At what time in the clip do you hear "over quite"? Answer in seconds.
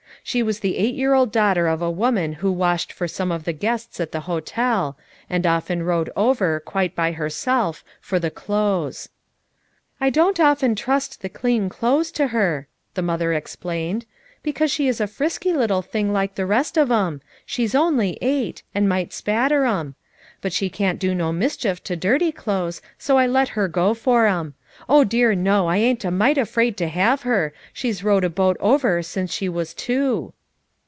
6.15-6.95